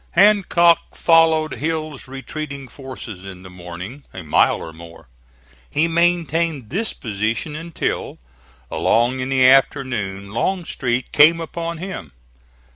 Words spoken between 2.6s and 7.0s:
forces, in the morning, a mile or more. He maintained this